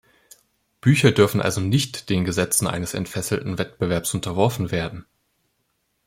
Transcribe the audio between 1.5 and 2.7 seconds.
nicht den Gesetzen